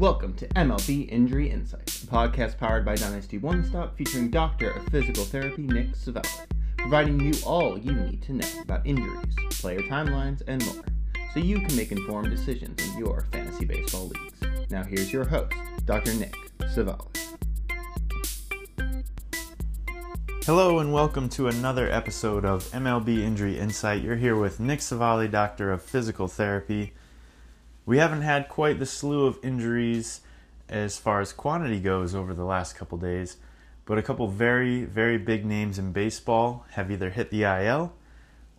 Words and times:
Welcome 0.00 0.34
to 0.34 0.48
MLB 0.48 1.08
Injury 1.08 1.48
Insights, 1.48 2.02
a 2.02 2.06
podcast 2.08 2.58
powered 2.58 2.84
by 2.84 2.96
Dynasty 2.96 3.38
One 3.38 3.64
Stop 3.64 3.96
featuring 3.96 4.28
Doctor 4.28 4.70
of 4.70 4.84
Physical 4.88 5.24
Therapy 5.24 5.62
Nick 5.62 5.92
Savelli, 5.92 6.46
providing 6.76 7.20
you 7.20 7.32
all 7.46 7.78
you 7.78 7.92
need 7.92 8.20
to 8.22 8.32
know 8.32 8.48
about 8.60 8.84
injuries, 8.84 9.36
player 9.50 9.82
timelines, 9.82 10.42
and 10.48 10.66
more, 10.66 10.84
so 11.32 11.38
you 11.38 11.60
can 11.60 11.76
make 11.76 11.92
informed 11.92 12.28
decisions 12.28 12.76
in 12.84 12.98
your 12.98 13.24
fantasy 13.30 13.64
baseball 13.64 14.08
leagues. 14.08 14.68
Now 14.68 14.82
here's 14.82 15.12
your 15.12 15.24
host, 15.24 15.54
Dr. 15.84 16.12
Nick 16.14 16.34
Savelli. 16.62 17.06
Hello 20.44 20.80
and 20.80 20.92
welcome 20.92 21.28
to 21.30 21.46
another 21.46 21.88
episode 21.88 22.44
of 22.44 22.64
MLB 22.72 23.20
Injury 23.20 23.60
Insight. 23.60 24.02
You're 24.02 24.16
here 24.16 24.36
with 24.36 24.58
Nick 24.58 24.80
Savelli, 24.80 25.30
Doctor 25.30 25.70
of 25.72 25.82
Physical 25.82 26.26
Therapy. 26.26 26.92
We 27.86 27.98
haven't 27.98 28.22
had 28.22 28.48
quite 28.48 28.78
the 28.78 28.86
slew 28.86 29.26
of 29.26 29.38
injuries 29.42 30.22
as 30.70 30.98
far 30.98 31.20
as 31.20 31.34
quantity 31.34 31.80
goes 31.80 32.14
over 32.14 32.32
the 32.32 32.44
last 32.44 32.76
couple 32.76 32.96
days, 32.96 33.36
but 33.84 33.98
a 33.98 34.02
couple 34.02 34.26
very, 34.28 34.84
very 34.84 35.18
big 35.18 35.44
names 35.44 35.78
in 35.78 35.92
baseball 35.92 36.64
have 36.70 36.90
either 36.90 37.10
hit 37.10 37.30
the 37.30 37.42
IL 37.42 37.92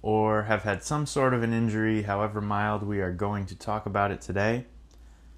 or 0.04 0.44
have 0.44 0.62
had 0.62 0.84
some 0.84 1.08
sort 1.08 1.34
of 1.34 1.42
an 1.42 1.54
injury, 1.54 2.04
however 2.04 2.40
mild. 2.40 2.84
We 2.84 3.02
are 3.02 3.12
going 3.12 3.48
to 3.48 3.56
talk 3.56 3.88
about 3.88 4.12
it 4.12 4.22
today. 4.22 4.66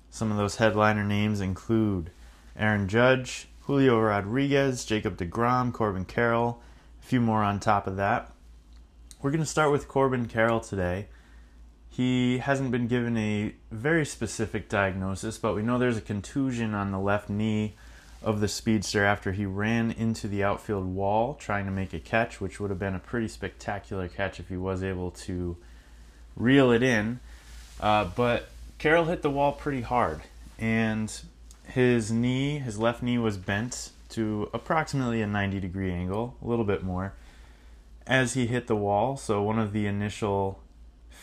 Some 0.10 0.32
of 0.32 0.38
those 0.38 0.58
headliner 0.58 1.06
names 1.06 1.40
include 1.40 2.12
Aaron 2.58 2.90
Judge, 2.90 3.48
Julio 3.62 3.98
Rodriguez, 4.00 4.84
Jacob 4.84 5.16
DeGrom, 5.16 5.72
Corbin 5.72 6.04
Carroll, 6.04 6.62
a 7.02 7.06
few 7.06 7.22
more 7.22 7.44
on 7.44 7.62
top 7.62 7.88
of 7.88 7.96
that. 7.96 8.34
We're 9.22 9.32
going 9.32 9.40
to 9.40 9.46
start 9.46 9.72
with 9.72 9.88
Corbin 9.88 10.26
Carroll 10.28 10.60
today. 10.60 11.08
He 11.90 12.38
hasn't 12.40 12.72
been 12.72 12.88
given 12.88 13.18
a 13.18 13.54
very 13.72 14.06
specific 14.06 14.70
diagnosis, 14.70 15.38
but 15.38 15.56
we 15.56 15.64
know 15.64 15.80
there's 15.80 15.98
a 15.98 16.02
contusion 16.02 16.74
on 16.74 16.92
the 16.92 17.00
left 17.00 17.30
knee 17.30 17.74
of 18.22 18.40
the 18.40 18.48
speedster 18.48 19.04
after 19.04 19.32
he 19.32 19.46
ran 19.46 19.92
into 19.92 20.28
the 20.28 20.44
outfield 20.44 20.86
wall 20.86 21.36
trying 21.36 21.66
to 21.66 21.72
make 21.72 21.94
a 21.94 22.00
catch, 22.00 22.42
which 22.42 22.60
would 22.60 22.70
have 22.70 22.80
been 22.80 22.96
a 22.96 23.00
pretty 23.00 23.28
spectacular 23.28 24.08
catch 24.08 24.40
if 24.40 24.50
he 24.50 24.58
was 24.58 24.84
able 24.84 25.12
to 25.12 25.56
reel 26.36 26.72
it 26.72 26.84
in. 26.84 27.20
Uh, 27.80 28.06
but 28.06 28.50
Carroll 28.78 29.06
hit 29.06 29.22
the 29.22 29.30
wall 29.30 29.52
pretty 29.52 29.82
hard, 29.82 30.22
and 30.60 31.22
his 31.64 32.12
knee, 32.12 32.60
his 32.60 32.80
left 32.80 33.04
knee 33.04 33.18
was 33.18 33.38
bent 33.38 33.92
to 34.10 34.50
approximately 34.54 35.22
a 35.22 35.28
90 35.28 35.60
degree 35.60 35.92
angle, 35.92 36.36
a 36.42 36.48
little 36.48 36.66
bit 36.66 36.84
more, 36.84 37.14
as 38.06 38.34
he 38.34 38.48
hit 38.48 38.68
the 38.68 38.76
wall. 38.76 39.18
So, 39.18 39.42
one 39.42 39.60
of 39.60 39.74
the 39.74 39.86
initial 39.86 40.60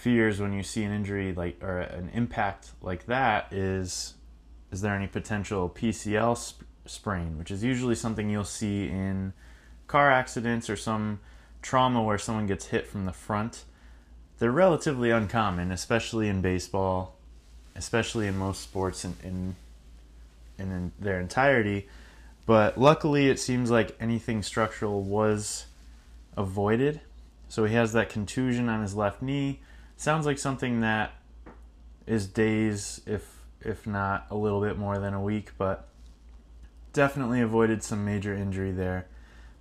fears 0.05 0.39
when 0.39 0.53
you 0.53 0.63
see 0.63 0.85
an 0.85 0.93
injury 0.93 1.33
like 1.33 1.57
or 1.65 1.79
an 1.79 2.11
impact 2.13 2.73
like 2.83 3.07
that 3.07 3.51
is 3.51 4.13
is 4.71 4.83
there 4.83 4.95
any 4.95 5.07
potential 5.07 5.71
PCL 5.71 6.37
sp- 6.37 6.61
sprain, 6.85 7.39
which 7.39 7.51
is 7.51 7.65
usually 7.65 7.95
something 7.95 8.29
you'll 8.29 8.45
see 8.45 8.87
in 8.87 9.33
car 9.87 10.11
accidents 10.11 10.69
or 10.69 10.77
some 10.77 11.21
trauma 11.63 12.03
where 12.03 12.19
someone 12.19 12.47
gets 12.47 12.67
hit 12.67 12.87
from 12.87 13.07
the 13.07 13.15
front. 13.15 13.65
They're 14.39 14.53
relatively 14.53 15.11
uncommon, 15.11 15.73
especially 15.73 16.29
in 16.29 16.43
baseball, 16.43 17.17
especially 17.75 18.27
in 18.27 18.37
most 18.37 18.61
sports 18.61 19.07
in, 19.07 19.17
in 19.23 19.57
in 20.59 20.93
their 20.99 21.19
entirety. 21.19 21.89
But 22.45 22.77
luckily, 22.77 23.31
it 23.31 23.41
seems 23.41 23.71
like 23.71 23.97
anything 23.99 24.43
structural 24.43 25.03
was 25.03 25.65
avoided. 26.37 27.01
So 27.49 27.65
he 27.65 27.75
has 27.75 27.95
that 27.95 28.11
contusion 28.11 28.69
on 28.69 28.83
his 28.83 28.95
left 28.95 29.23
knee. 29.23 29.61
Sounds 29.97 30.27
like 30.27 30.39
something 30.39 30.81
that 30.81 31.12
is 32.06 32.27
days, 32.27 33.00
if 33.06 33.42
if 33.61 33.87
not 33.87 34.27
a 34.31 34.34
little 34.34 34.61
bit 34.61 34.77
more 34.77 34.98
than 34.98 35.14
a 35.14 35.23
week, 35.23 35.53
but 35.56 35.89
definitely 36.92 37.41
avoided 37.41 37.83
some 37.83 38.05
major 38.05 38.34
injury 38.34 38.70
there 38.70 39.06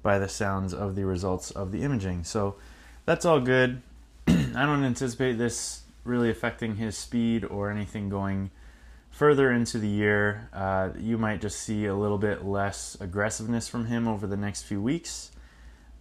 by 0.01 0.19
the 0.19 0.27
sounds 0.27 0.73
of 0.73 0.95
the 0.95 1.05
results 1.05 1.51
of 1.51 1.71
the 1.71 1.83
imaging. 1.83 2.23
So 2.25 2.55
that's 3.05 3.23
all 3.23 3.39
good. 3.39 3.81
I 4.27 4.65
don't 4.65 4.83
anticipate 4.83 5.37
this 5.37 5.83
really 6.03 6.29
affecting 6.29 6.75
his 6.75 6.97
speed 6.97 7.45
or 7.45 7.71
anything 7.71 8.09
going 8.09 8.51
further 9.13 9.51
into 9.51 9.77
the 9.77 9.87
year, 9.87 10.49
uh, 10.51 10.89
you 10.99 11.17
might 11.17 11.39
just 11.39 11.59
see 11.59 11.85
a 11.85 11.95
little 11.95 12.17
bit 12.17 12.43
less 12.43 12.97
aggressiveness 12.99 13.67
from 13.67 13.85
him 13.85 14.07
over 14.07 14.25
the 14.25 14.35
next 14.35 14.63
few 14.63 14.81
weeks. 14.81 15.31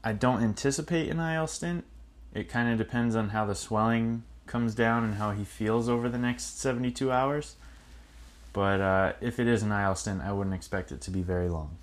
I 0.02 0.14
don't 0.14 0.42
anticipate 0.42 1.10
an 1.10 1.20
IL 1.20 1.46
stint. 1.46 1.84
It 2.34 2.48
kind 2.48 2.70
of 2.70 2.78
depends 2.78 3.14
on 3.14 3.30
how 3.30 3.44
the 3.44 3.54
swelling 3.54 4.24
comes 4.46 4.74
down 4.74 5.04
and 5.04 5.14
how 5.14 5.32
he 5.32 5.44
feels 5.44 5.88
over 5.88 6.08
the 6.08 6.18
next 6.18 6.58
72 6.60 7.10
hours. 7.10 7.56
But 8.52 8.80
uh, 8.80 9.12
if 9.20 9.38
it 9.38 9.46
is 9.46 9.62
an 9.62 9.72
IL 9.72 9.94
stint, 9.94 10.22
I 10.22 10.32
wouldn't 10.32 10.54
expect 10.54 10.92
it 10.92 11.00
to 11.02 11.10
be 11.10 11.22
very 11.22 11.48
long. 11.48 11.76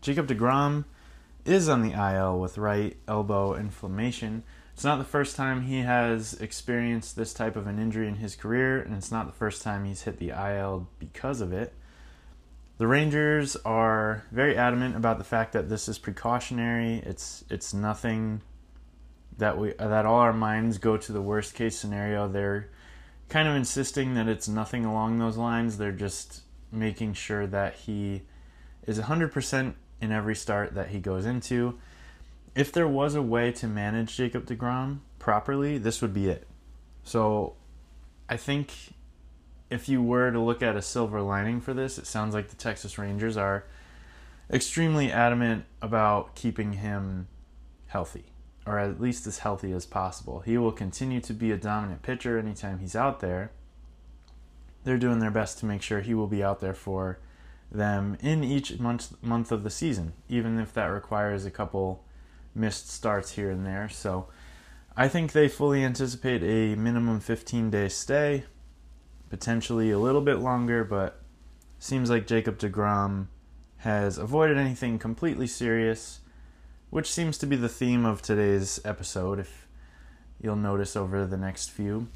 Jacob 0.00 0.26
DeGrom 0.28 0.84
is 1.44 1.68
on 1.68 1.82
the 1.82 1.92
IL 1.92 2.38
with 2.38 2.58
right 2.58 2.96
elbow 3.06 3.54
inflammation. 3.54 4.42
It's 4.72 4.84
not 4.84 4.98
the 4.98 5.04
first 5.04 5.36
time 5.36 5.62
he 5.62 5.80
has 5.80 6.34
experienced 6.34 7.16
this 7.16 7.34
type 7.34 7.56
of 7.56 7.66
an 7.66 7.78
injury 7.78 8.08
in 8.08 8.16
his 8.16 8.34
career, 8.34 8.80
and 8.80 8.94
it's 8.94 9.12
not 9.12 9.26
the 9.26 9.32
first 9.32 9.62
time 9.62 9.84
he's 9.84 10.02
hit 10.02 10.18
the 10.18 10.30
IL 10.30 10.88
because 10.98 11.42
of 11.42 11.52
it. 11.52 11.74
The 12.78 12.86
Rangers 12.86 13.56
are 13.56 14.24
very 14.30 14.56
adamant 14.56 14.96
about 14.96 15.18
the 15.18 15.24
fact 15.24 15.52
that 15.52 15.68
this 15.68 15.86
is 15.86 15.98
precautionary. 15.98 17.02
It's 17.04 17.44
it's 17.50 17.74
nothing 17.74 18.40
that 19.40 19.58
we 19.58 19.72
that 19.72 20.06
all 20.06 20.20
our 20.20 20.32
minds 20.32 20.78
go 20.78 20.96
to 20.96 21.12
the 21.12 21.20
worst 21.20 21.54
case 21.54 21.76
scenario. 21.76 22.28
They're 22.28 22.70
kind 23.28 23.48
of 23.48 23.54
insisting 23.56 24.14
that 24.14 24.28
it's 24.28 24.48
nothing 24.48 24.84
along 24.84 25.18
those 25.18 25.36
lines. 25.36 25.76
They're 25.76 25.92
just 25.92 26.42
making 26.72 27.14
sure 27.14 27.46
that 27.48 27.74
he 27.74 28.22
is 28.86 28.98
100% 28.98 29.74
in 30.00 30.12
every 30.12 30.34
start 30.34 30.74
that 30.74 30.88
he 30.88 31.00
goes 31.00 31.26
into 31.26 31.78
if 32.54 32.72
there 32.72 32.88
was 32.88 33.14
a 33.14 33.22
way 33.22 33.52
to 33.52 33.66
manage 33.66 34.16
Jacob 34.16 34.46
DeGrom 34.46 34.98
properly, 35.18 35.78
this 35.78 36.02
would 36.02 36.12
be 36.12 36.28
it. 36.28 36.46
So 37.04 37.54
I 38.28 38.36
think 38.36 38.72
if 39.70 39.88
you 39.88 40.02
were 40.02 40.30
to 40.30 40.40
look 40.40 40.62
at 40.62 40.76
a 40.76 40.82
silver 40.82 41.22
lining 41.22 41.60
for 41.60 41.72
this, 41.72 41.98
it 41.98 42.06
sounds 42.06 42.34
like 42.34 42.48
the 42.48 42.56
Texas 42.56 42.98
Rangers 42.98 43.36
are 43.36 43.64
extremely 44.52 45.12
adamant 45.12 45.64
about 45.80 46.34
keeping 46.34 46.74
him 46.74 47.28
healthy, 47.86 48.24
or 48.66 48.78
at 48.78 49.00
least 49.00 49.26
as 49.26 49.38
healthy 49.38 49.72
as 49.72 49.86
possible. 49.86 50.40
He 50.40 50.58
will 50.58 50.72
continue 50.72 51.20
to 51.22 51.32
be 51.32 51.50
a 51.50 51.56
dominant 51.56 52.02
pitcher 52.02 52.38
anytime 52.38 52.78
he's 52.78 52.96
out 52.96 53.20
there. 53.20 53.52
They're 54.84 54.98
doing 54.98 55.18
their 55.18 55.30
best 55.30 55.58
to 55.58 55.66
make 55.66 55.82
sure 55.82 56.00
he 56.00 56.14
will 56.14 56.26
be 56.26 56.42
out 56.42 56.60
there 56.60 56.74
for 56.74 57.18
them 57.70 58.16
in 58.20 58.42
each 58.42 58.78
month 58.78 59.22
month 59.22 59.52
of 59.52 59.62
the 59.62 59.70
season, 59.70 60.12
even 60.28 60.58
if 60.58 60.72
that 60.74 60.86
requires 60.86 61.44
a 61.44 61.50
couple 61.50 62.04
missed 62.54 62.90
starts 62.90 63.32
here 63.32 63.50
and 63.50 63.64
there. 63.64 63.88
So 63.88 64.26
I 64.96 65.08
think 65.08 65.32
they 65.32 65.48
fully 65.48 65.84
anticipate 65.84 66.42
a 66.42 66.76
minimum 66.76 67.20
15 67.20 67.70
day 67.70 67.88
stay, 67.88 68.44
potentially 69.28 69.90
a 69.90 69.98
little 69.98 70.20
bit 70.20 70.38
longer, 70.38 70.84
but 70.84 71.22
seems 71.78 72.10
like 72.10 72.26
Jacob 72.26 72.58
DeGrom 72.58 73.28
has 73.78 74.18
avoided 74.18 74.58
anything 74.58 74.98
completely 74.98 75.46
serious, 75.46 76.20
which 76.90 77.10
seems 77.10 77.38
to 77.38 77.46
be 77.46 77.56
the 77.56 77.68
theme 77.68 78.04
of 78.04 78.22
today's 78.22 78.80
episode, 78.84 79.38
if 79.38 79.66
you'll 80.40 80.56
notice 80.56 80.96
over 80.96 81.26
the 81.26 81.36
next 81.36 81.70
few. 81.70 82.08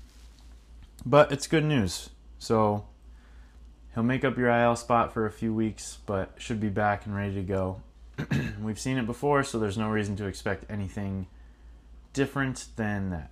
But 1.07 1.33
it's 1.33 1.47
good 1.47 1.65
news. 1.65 2.11
So 2.39 2.85
he'll 3.95 4.05
make 4.05 4.25
up 4.25 4.37
your 4.37 4.51
IL 4.51 4.77
spot 4.77 5.13
for 5.13 5.27
a 5.27 5.31
few 5.31 5.55
weeks, 5.55 5.99
but 6.07 6.35
should 6.37 6.61
be 6.61 6.69
back 6.69 7.07
and 7.07 7.15
ready 7.15 7.35
to 7.35 7.43
go 7.43 7.81
We've 8.63 8.79
seen 8.79 8.99
it 8.99 9.07
before, 9.07 9.43
so 9.43 9.59
there's 9.59 9.79
no 9.79 9.89
reason 9.89 10.17
to 10.17 10.27
expect 10.27 10.71
anything 10.71 11.27
different 12.13 12.67
than 12.77 13.11
that. 13.11 13.31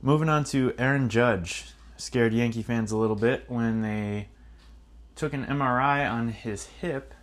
Moving 0.00 0.28
on 0.28 0.44
to 0.44 0.74
Aaron 0.78 1.08
Judge. 1.08 1.66
Scared 1.96 2.32
Yankee 2.32 2.62
fans 2.62 2.90
a 2.90 2.96
little 2.96 3.16
bit 3.16 3.44
when 3.48 3.82
they 3.82 4.28
took 5.14 5.32
an 5.32 5.44
MRI 5.44 6.10
on 6.10 6.28
his 6.28 6.66
hip. 6.66 7.14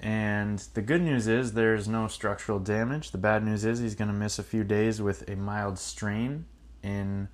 And 0.00 0.58
the 0.74 0.82
good 0.82 1.02
news 1.02 1.26
is 1.26 1.52
there's 1.52 1.88
no 1.88 2.06
structural 2.06 2.60
damage. 2.60 3.10
The 3.10 3.18
bad 3.18 3.44
news 3.44 3.64
is 3.64 3.80
he's 3.80 3.96
going 3.96 4.08
to 4.08 4.14
miss 4.14 4.38
a 4.38 4.44
few 4.44 4.62
days 4.62 5.02
with 5.02 5.28
a 5.28 5.34
mild 5.34 5.78
strain 5.78 6.46
in, 6.82 7.28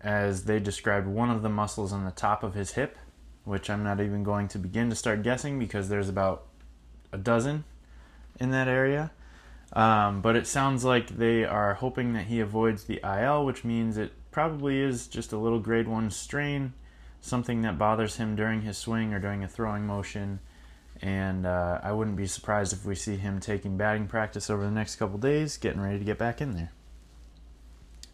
as 0.00 0.44
they 0.44 0.58
described, 0.58 1.06
one 1.06 1.30
of 1.30 1.42
the 1.42 1.48
muscles 1.48 1.92
on 1.92 2.04
the 2.04 2.10
top 2.10 2.42
of 2.42 2.54
his 2.54 2.72
hip, 2.72 2.98
which 3.44 3.70
I'm 3.70 3.84
not 3.84 4.00
even 4.00 4.24
going 4.24 4.48
to 4.48 4.58
begin 4.58 4.90
to 4.90 4.96
start 4.96 5.22
guessing 5.22 5.58
because 5.60 5.88
there's 5.88 6.08
about 6.08 6.46
a 7.12 7.18
dozen 7.18 7.64
in 8.40 8.50
that 8.50 8.66
area. 8.66 9.12
Um, 9.72 10.20
but 10.20 10.36
it 10.36 10.46
sounds 10.46 10.84
like 10.84 11.16
they 11.16 11.44
are 11.44 11.74
hoping 11.74 12.12
that 12.12 12.26
he 12.26 12.40
avoids 12.40 12.84
the 12.84 13.00
IL, 13.04 13.46
which 13.46 13.64
means 13.64 13.96
it 13.96 14.12
probably 14.30 14.80
is 14.80 15.06
just 15.06 15.32
a 15.32 15.38
little 15.38 15.60
grade 15.60 15.88
one 15.88 16.10
strain, 16.10 16.74
something 17.20 17.62
that 17.62 17.78
bothers 17.78 18.16
him 18.16 18.34
during 18.34 18.62
his 18.62 18.76
swing 18.76 19.14
or 19.14 19.20
during 19.20 19.44
a 19.44 19.48
throwing 19.48 19.86
motion. 19.86 20.40
And 21.02 21.46
uh, 21.46 21.80
I 21.82 21.90
wouldn't 21.90 22.16
be 22.16 22.26
surprised 22.26 22.72
if 22.72 22.86
we 22.86 22.94
see 22.94 23.16
him 23.16 23.40
taking 23.40 23.76
batting 23.76 24.06
practice 24.06 24.48
over 24.48 24.64
the 24.64 24.70
next 24.70 24.96
couple 24.96 25.18
days, 25.18 25.56
getting 25.56 25.80
ready 25.80 25.98
to 25.98 26.04
get 26.04 26.16
back 26.16 26.40
in 26.40 26.52
there. 26.52 26.72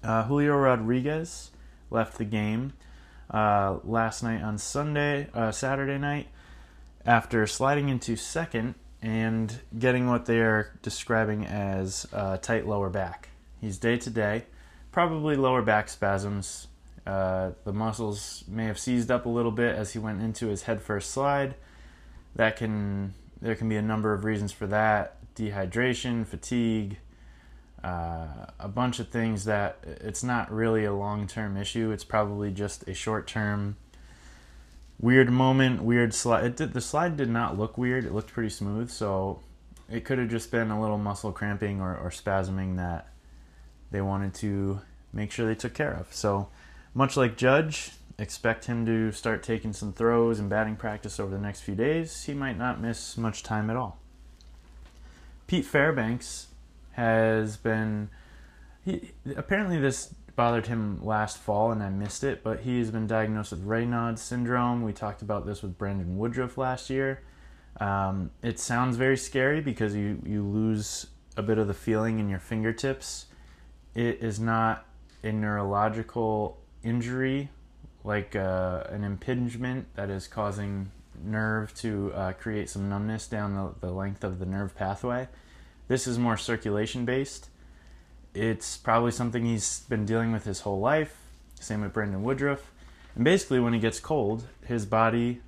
Uh, 0.03 0.25
Julio 0.25 0.57
Rodriguez 0.57 1.51
left 1.91 2.17
the 2.17 2.25
game 2.25 2.73
uh, 3.31 3.77
last 3.85 4.23
night 4.23 4.43
on 4.43 4.57
Sunday, 4.57 5.29
uh, 5.35 5.53
Saturday 5.53 5.99
night, 5.99 6.29
after 7.05 7.47
sliding 7.47 7.91
into 7.91 8.17
second 8.17 8.75
and 9.03 9.61
getting 9.79 10.09
what 10.09 10.25
they 10.25 10.39
are 10.39 10.73
describing 10.83 11.45
as 11.45 12.07
tight 12.41 12.67
lower 12.67 12.89
back. 12.89 13.29
He's 13.61 13.77
day 13.77 13.99
to 13.99 14.11
day, 14.11 14.47
probably 14.93 15.37
lower 15.37 15.63
back 15.63 15.89
spasms. 15.89 16.69
Uh, 17.07 17.53
the 17.65 17.73
muscles 17.73 18.45
may 18.49 18.65
have 18.65 18.79
seized 18.79 19.11
up 19.11 19.27
a 19.27 19.29
little 19.29 19.51
bit 19.51 19.75
as 19.75 19.93
he 19.93 19.99
went 19.99 20.23
into 20.23 20.47
his 20.49 20.63
head 20.63 20.83
first 20.83 21.11
slide. 21.11 21.55
That 22.39 22.57
can 22.57 23.15
there 23.43 23.57
can 23.57 23.69
be 23.69 23.77
a 23.77 23.83
number 23.83 24.13
of 24.15 24.25
reasons 24.25 24.53
for 24.53 24.69
that: 24.69 25.17
dehydration, 25.35 26.25
fatigue, 26.25 26.99
uh, 27.83 28.47
a 28.61 28.69
bunch 28.69 29.01
of 29.01 29.09
things 29.09 29.45
that 29.47 29.79
it's 29.85 30.23
not 30.23 30.51
really 30.53 30.85
a 30.85 30.93
long 30.93 31.27
term 31.27 31.57
issue. 31.57 31.91
It's 31.91 32.05
probably 32.05 32.53
just 32.53 32.87
a 32.87 32.95
short 32.95 33.27
term 33.27 33.77
weird 35.01 35.31
moment, 35.31 35.83
weird 35.83 36.15
slide. 36.15 36.45
It 36.45 36.57
did, 36.57 36.73
the 36.75 36.81
slide 36.81 37.17
did 37.17 37.29
not 37.29 37.59
look 37.59 37.77
weird. 37.77 38.05
It 38.05 38.15
looked 38.15 38.33
pretty 38.33 38.51
smooth, 38.51 38.89
so 38.89 39.41
it 39.91 40.05
could 40.05 40.19
have 40.19 40.29
just 40.29 40.53
been 40.53 40.71
a 40.71 40.81
little 40.81 40.99
muscle 40.99 41.33
cramping 41.33 41.81
or, 41.81 41.97
or 41.97 42.11
spasming 42.11 42.77
that 42.77 43.09
they 43.91 44.01
wanted 44.01 44.33
to 44.35 44.81
make 45.13 45.33
sure 45.33 45.45
they 45.45 45.57
took 45.57 45.75
care 45.75 45.93
of. 45.93 46.15
So, 46.15 46.51
much 46.95 47.17
like 47.17 47.37
Judge, 47.37 47.91
expect 48.19 48.65
him 48.65 48.85
to 48.85 49.13
start 49.13 49.43
taking 49.43 49.73
some 49.73 49.93
throws 49.93 50.39
and 50.39 50.51
batting 50.51 50.77
practice 50.77 51.21
over 51.21 51.31
the 51.31 51.41
next 51.41 51.61
few 51.61 51.75
days. 51.75 52.25
He 52.25 52.35
might 52.35 52.59
not 52.59 52.81
miss 52.81 53.17
much 53.17 53.43
time 53.43 53.71
at 53.71 53.77
all. 53.77 53.99
Pete 55.47 55.65
Fairbanks 55.65 56.49
has 56.93 57.57
been. 57.57 58.11
He, 58.85 59.13
apparently, 59.37 59.79
this 59.79 60.15
bothered 60.35 60.67
him 60.67 61.05
last 61.05 61.37
fall 61.37 61.73
and 61.73 61.83
I 61.83 61.91
missed 61.91 62.23
it, 62.23 62.45
but 62.45 62.61
he's 62.61 62.93
been 62.93 63.09
diagnosed 63.09 63.51
with 63.51 63.67
Raynaud's 63.67 64.23
syndrome. 64.23 64.83
We 64.83 64.93
talked 64.93 65.21
about 65.21 65.47
this 65.47 65.63
with 65.63 65.77
Brandon 65.77 66.17
Woodruff 66.17 66.57
last 66.57 66.91
year. 66.91 67.23
Um, 67.81 68.31
it 68.43 68.61
sounds 68.61 68.97
very 68.97 69.17
scary 69.17 69.61
because 69.61 69.97
you, 69.97 70.23
you 70.25 70.45
lose 70.45 71.09
a 71.37 71.43
bit 71.43 71.59
of 71.59 71.67
the 71.67 71.75
feeling 71.75 72.21
in 72.21 72.29
your 72.29 72.39
fingertips. 72.39 73.27
It 73.97 74.23
is 74.23 74.39
not 74.39 74.87
a 75.25 75.33
neurological 75.33 76.57
injury 76.85 77.49
like 78.05 78.37
uh, 78.37 78.85
an 78.89 79.05
impingement 79.05 79.87
that 79.97 80.11
is 80.11 80.27
causing 80.27 80.91
nerve 81.23 81.75
to 81.75 82.13
uh, 82.15 82.33
create 82.33 82.71
some 82.71 82.89
numbness 82.89 83.27
down 83.27 83.55
the, 83.55 83.87
the 83.87 83.93
length 83.93 84.25
of 84.25 84.39
the 84.39 84.47
nerve 84.47 84.75
pathway. 84.75 85.29
This 85.89 86.07
is 86.07 86.19
more 86.19 86.37
circulation 86.37 87.05
based 87.05 87.49
it's 88.39 88.77
probably 88.77 89.11
something 89.11 89.45
he's 89.45 89.81
been 89.81 90.05
dealing 90.05 90.33
with 90.33 90.45
his 90.45 90.61
whole 90.61 90.81
life. 90.81 91.17
Same 91.61 91.81
with 91.81 91.93
Brandon 91.93 92.23
Woodruff. 92.23 92.71
And 93.15 93.25
basically, 93.25 93.59
when 93.59 93.73
he 93.73 93.81
gets 93.81 94.01
cold, 94.01 94.45
his 94.65 94.87
body 94.87 95.41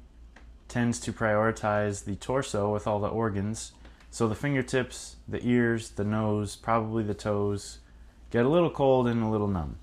tends 0.69 0.99
to 1.01 1.13
prioritize 1.13 2.05
the 2.05 2.17
torso 2.17 2.73
with 2.73 2.87
all 2.87 2.99
the 2.99 3.09
organs. 3.09 3.73
So 4.11 4.27
the 4.27 4.35
fingertips, 4.35 5.17
the 5.29 5.45
ears, 5.47 5.91
the 5.91 6.05
nose, 6.05 6.57
probably 6.57 7.05
the 7.05 7.15
toes 7.15 7.79
get 8.31 8.45
a 8.45 8.49
little 8.49 8.71
cold 8.71 9.07
and 9.07 9.23
a 9.23 9.29
little 9.29 9.49
numb. 9.49 9.77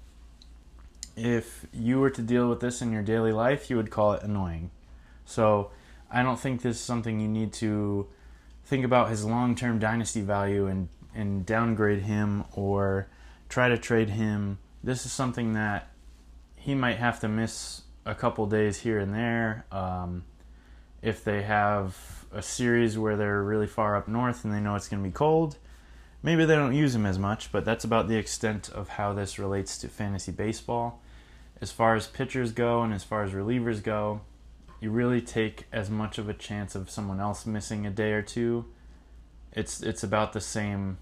If 1.17 1.65
you 1.73 1.99
were 1.99 2.11
to 2.11 2.21
deal 2.21 2.47
with 2.47 2.59
this 2.59 2.81
in 2.81 2.93
your 2.93 3.01
daily 3.01 3.31
life, 3.31 3.69
you 3.69 3.75
would 3.75 3.89
call 3.89 4.13
it 4.13 4.21
annoying. 4.21 4.69
So 5.25 5.71
I 6.11 6.21
don't 6.21 6.39
think 6.39 6.61
this 6.61 6.77
is 6.77 6.81
something 6.81 7.19
you 7.19 7.27
need 7.27 7.51
to 7.53 8.07
think 8.65 8.85
about 8.85 9.09
his 9.09 9.25
long 9.25 9.55
term 9.55 9.79
dynasty 9.79 10.21
value 10.21 10.67
and 10.67 10.89
and 11.15 11.45
downgrade 11.45 12.03
him 12.03 12.45
or 12.53 13.07
try 13.49 13.67
to 13.67 13.77
trade 13.77 14.11
him. 14.11 14.59
This 14.83 15.05
is 15.05 15.11
something 15.11 15.53
that 15.53 15.89
he 16.55 16.75
might 16.75 16.97
have 16.97 17.19
to 17.21 17.27
miss 17.27 17.81
a 18.05 18.13
couple 18.13 18.45
days 18.45 18.77
here 18.77 18.99
and 18.99 19.13
there. 19.13 19.65
Um, 19.71 20.23
if 21.01 21.23
they 21.23 21.41
have 21.41 22.25
a 22.31 22.43
series 22.43 22.97
where 22.97 23.15
they're 23.17 23.41
really 23.41 23.67
far 23.67 23.95
up 23.95 24.07
north 24.07 24.45
and 24.45 24.53
they 24.53 24.59
know 24.59 24.75
it's 24.75 24.87
going 24.87 25.01
to 25.01 25.09
be 25.09 25.13
cold, 25.13 25.57
maybe 26.21 26.45
they 26.45 26.55
don't 26.55 26.75
use 26.75 26.93
him 26.93 27.05
as 27.05 27.17
much, 27.17 27.51
but 27.51 27.65
that's 27.65 27.83
about 27.83 28.07
the 28.07 28.17
extent 28.17 28.69
of 28.69 28.89
how 28.89 29.13
this 29.13 29.39
relates 29.39 29.77
to 29.79 29.87
fantasy 29.87 30.31
baseball. 30.31 31.01
As 31.61 31.71
far 31.71 31.95
as 31.95 32.07
pitchers 32.07 32.51
go 32.51 32.81
and 32.81 32.93
as 32.93 33.03
far 33.03 33.23
as 33.23 33.31
relievers 33.31 33.81
go, 33.81 34.21
you 34.79 34.91
really 34.91 35.21
take 35.21 35.65
as 35.71 35.89
much 35.89 36.17
of 36.17 36.29
a 36.29 36.33
chance 36.33 36.75
of 36.75 36.89
someone 36.89 37.19
else 37.19 37.45
missing 37.45 37.85
a 37.85 37.89
day 37.89 38.11
or 38.11 38.21
two. 38.21 38.65
It's 39.51 39.81
it's 39.81 40.03
about 40.03 40.33
the 40.33 40.41
same 40.41 40.99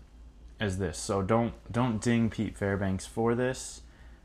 as 0.59 0.77
this. 0.77 0.97
So 0.97 1.21
don't 1.21 1.53
don't 1.71 2.01
ding 2.01 2.29
Pete 2.29 2.57
Fairbanks 2.57 3.05
for 3.05 3.35
this. 3.35 3.81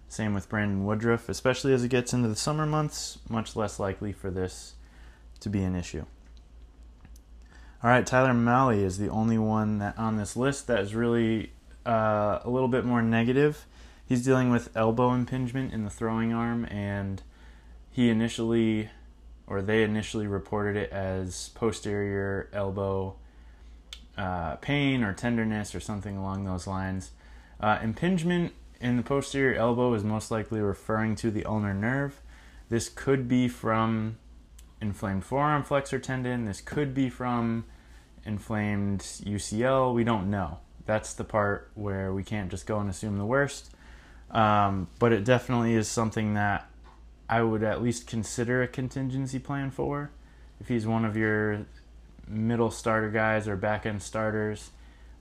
Same 0.09 0.35
with 0.35 0.49
Brandon 0.49 0.85
Woodruff, 0.85 1.29
especially 1.29 1.73
as 1.73 1.85
it 1.85 1.89
gets 1.89 2.13
into 2.13 2.29
the 2.29 2.37
summer 2.37 2.67
months, 2.67 3.19
much 3.29 3.55
less 3.55 3.79
likely 3.79 4.13
for 4.13 4.31
this 4.31 4.75
to 5.41 5.49
be 5.49 5.63
an 5.63 5.77
issue. 5.77 6.05
All 7.83 7.91
right, 7.91 8.05
Tyler 8.05 8.35
Mahle 8.35 8.83
is 8.83 8.99
the 8.99 9.09
only 9.09 9.39
one 9.39 9.79
that 9.79 9.97
on 9.97 10.17
this 10.17 10.37
list 10.37 10.67
that 10.67 10.81
is 10.81 10.95
really 10.95 11.53
uh, 11.87 12.41
a 12.43 12.51
little 12.51 12.69
bit 12.69 12.85
more 12.85 13.03
negative. 13.03 13.67
He's 14.11 14.25
dealing 14.25 14.51
with 14.51 14.77
elbow 14.77 15.13
impingement 15.13 15.73
in 15.73 15.85
the 15.85 15.89
throwing 15.89 16.33
arm, 16.33 16.65
and 16.65 17.23
he 17.93 18.11
initially, 18.11 18.91
or 19.47 19.63
they 19.63 19.85
initially 19.85 20.27
reported 20.27 20.77
it 20.77 20.91
as 20.91 21.51
posterior 21.51 22.51
elbow 22.53 23.15
uh, 24.19 24.57
pain 24.57 25.05
or 25.05 25.13
tenderness 25.13 25.77
or 25.77 25.79
something 25.79 26.17
along 26.17 26.43
those 26.43 26.67
lines. 26.67 27.13
Uh, 27.61 27.79
impingement 27.81 28.53
in 28.81 28.97
the 28.97 29.05
posterior 29.05 29.57
elbow 29.57 29.95
is 29.95 30.03
most 30.03 30.33
likely 30.33 30.59
referring 30.59 31.15
to 31.15 31.31
the 31.31 31.45
ulnar 31.45 31.73
nerve. 31.73 32.21
This 32.69 32.89
could 32.89 33.29
be 33.29 33.47
from 33.47 34.19
inflamed 34.81 35.25
forearm 35.25 35.63
flexor 35.63 36.01
tendon. 36.01 36.47
This 36.47 36.61
could 36.61 36.95
be 36.95 37.11
from 37.11 37.65
inflamed 38.25 39.03
UCL. 39.03 39.95
We 39.95 40.03
don't 40.03 40.29
know. 40.29 40.59
That's 40.85 41.15
the 41.15 41.23
part 41.23 41.71
where 41.75 42.13
we 42.13 42.25
can't 42.25 42.51
just 42.51 42.67
go 42.67 42.81
and 42.81 42.91
assume 42.91 43.17
the 43.17 43.25
worst. 43.25 43.71
Um, 44.31 44.89
but 44.99 45.13
it 45.13 45.25
definitely 45.25 45.75
is 45.75 45.89
something 45.89 46.35
that 46.35 46.69
I 47.29 47.43
would 47.43 47.63
at 47.63 47.83
least 47.83 48.07
consider 48.07 48.63
a 48.63 48.69
contingency 48.69 49.39
plan 49.39 49.71
for. 49.71 50.11
If 50.61 50.69
he's 50.69 50.87
one 50.87 51.05
of 51.05 51.17
your 51.17 51.67
middle 52.29 52.71
starter 52.71 53.11
guys 53.11 53.49
or 53.49 53.57
back 53.57 53.87
end 53.87 54.03
starters, 54.03 54.71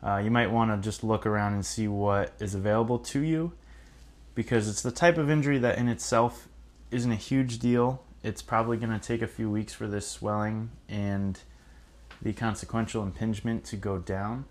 uh, 0.04 0.18
you 0.18 0.32
might 0.32 0.52
want 0.52 0.72
to 0.72 0.78
just 0.88 1.04
look 1.04 1.26
around 1.26 1.54
and 1.54 1.66
see 1.66 1.88
what 1.88 2.34
is 2.40 2.56
available 2.56 3.00
to 3.00 3.20
you 3.20 3.52
because 4.36 4.70
it's 4.70 4.82
the 4.82 4.92
type 4.92 5.18
of 5.18 5.30
injury 5.30 5.58
that 5.58 5.78
in 5.78 5.88
itself 5.88 6.48
isn't 6.92 7.12
a 7.12 7.16
huge 7.16 7.60
deal. 7.60 8.04
It's 8.24 8.42
probably 8.42 8.78
going 8.78 8.92
to 8.92 9.00
take 9.00 9.22
a 9.22 9.28
few 9.28 9.50
weeks 9.50 9.74
for 9.74 9.88
this 9.88 10.08
swelling 10.08 10.72
and 10.88 11.40
the 12.22 12.34
consequential 12.34 13.04
impingement 13.04 13.66
to 13.66 13.76
go 13.76 13.98
down, 13.98 14.46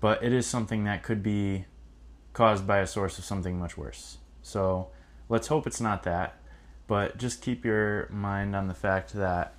but 0.00 0.22
it 0.22 0.32
is 0.32 0.46
something 0.46 0.84
that 0.84 1.02
could 1.02 1.22
be 1.22 1.64
caused 2.32 2.66
by 2.66 2.78
a 2.78 2.86
source 2.86 3.18
of 3.18 3.24
something 3.24 3.58
much 3.58 3.76
worse. 3.76 4.18
So 4.42 4.88
let's 5.28 5.48
hope 5.48 5.66
it's 5.66 5.80
not 5.80 6.02
that, 6.04 6.36
but 6.86 7.18
just 7.18 7.42
keep 7.42 7.64
your 7.64 8.08
mind 8.10 8.54
on 8.54 8.68
the 8.68 8.74
fact 8.74 9.12
that 9.14 9.54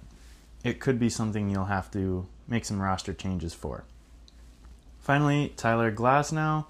it 0.64 0.80
could 0.80 1.00
be 1.00 1.10
something 1.10 1.50
you'll 1.50 1.66
have 1.66 1.92
to 1.92 2.28
make 2.48 2.66
some 2.66 2.82
roster 2.82 3.14
changes 3.14 3.54
for. 3.54 3.84
Finally, 5.00 5.54
Tyler 5.56 5.92
Glasnow. 5.92 6.66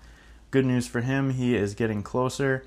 Good 0.51 0.65
news 0.65 0.87
for 0.87 1.01
him, 1.01 1.31
he 1.31 1.55
is 1.55 1.75
getting 1.75 2.01
closer. 2.01 2.63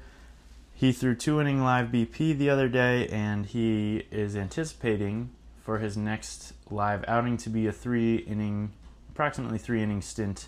He 0.74 0.92
threw 0.92 1.14
two 1.14 1.40
inning 1.40 1.62
live 1.62 1.88
BP 1.88 2.36
the 2.36 2.50
other 2.50 2.68
day, 2.68 3.08
and 3.08 3.46
he 3.46 4.04
is 4.10 4.36
anticipating 4.36 5.30
for 5.62 5.78
his 5.78 5.96
next 5.96 6.52
live 6.70 7.04
outing 7.06 7.36
to 7.38 7.50
be 7.50 7.66
a 7.66 7.72
three 7.72 8.16
inning, 8.16 8.72
approximately 9.10 9.58
three 9.58 9.82
inning 9.82 10.02
stint 10.02 10.46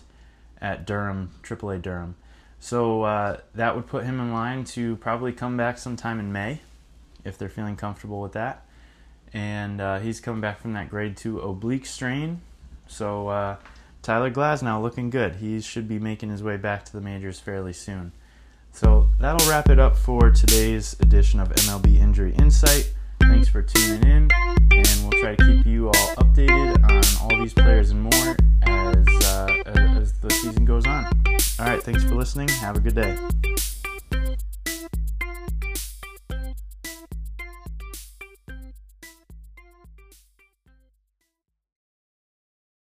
at 0.61 0.85
Durham, 0.85 1.31
AAA 1.43 1.81
Durham. 1.81 2.15
So 2.59 3.03
uh, 3.03 3.39
that 3.53 3.75
would 3.75 3.87
put 3.87 4.05
him 4.05 4.19
in 4.19 4.33
line 4.33 4.63
to 4.65 4.95
probably 4.97 5.31
come 5.31 5.55
back 5.57 5.77
sometime 5.77 6.19
in 6.19 6.31
May, 6.31 6.61
if 7.23 7.37
they're 7.37 7.49
feeling 7.49 7.75
comfortable 7.75 8.21
with 8.21 8.33
that 8.33 8.65
and 9.35 9.81
uh, 9.81 9.99
he's 9.99 10.21
coming 10.21 10.39
back 10.39 10.61
from 10.61 10.73
that 10.73 10.89
grade 10.89 11.17
two 11.17 11.39
oblique 11.39 11.85
strain. 11.85 12.39
So 12.87 13.27
uh, 13.27 13.57
Tyler 14.01 14.31
Glasnow 14.31 14.81
looking 14.81 15.09
good. 15.09 15.35
He 15.35 15.59
should 15.59 15.89
be 15.89 15.99
making 15.99 16.29
his 16.29 16.41
way 16.41 16.55
back 16.55 16.85
to 16.85 16.93
the 16.93 17.01
majors 17.01 17.39
fairly 17.39 17.73
soon. 17.73 18.13
So 18.71 19.09
that'll 19.19 19.47
wrap 19.49 19.69
it 19.69 19.77
up 19.77 19.97
for 19.97 20.31
today's 20.31 20.95
edition 21.01 21.41
of 21.41 21.49
MLB 21.49 21.97
Injury 21.97 22.33
Insight. 22.35 22.93
Thanks 23.19 23.49
for 23.49 23.61
tuning 23.61 24.03
in, 24.03 24.29
and 24.71 24.87
we'll 25.01 25.19
try 25.21 25.35
to 25.35 25.45
keep 25.45 25.64
thanks 31.85 32.03
for 32.03 32.15
listening. 32.15 32.47
Have 32.49 32.77
a 32.77 32.79
good 32.79 32.95
day. 32.95 33.54